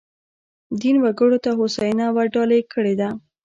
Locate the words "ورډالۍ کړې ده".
2.15-3.09